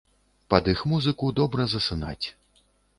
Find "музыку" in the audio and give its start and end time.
0.95-1.31